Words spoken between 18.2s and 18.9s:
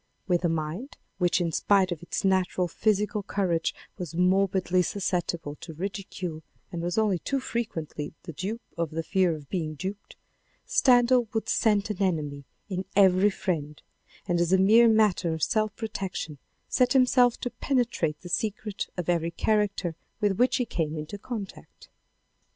the secret